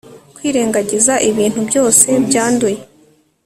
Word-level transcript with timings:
Kwirengagiza 0.35 1.13
ibintu 1.29 1.59
byose 1.69 2.07
byanduye 2.27 2.79